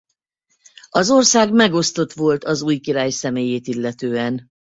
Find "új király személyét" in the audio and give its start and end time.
2.61-3.67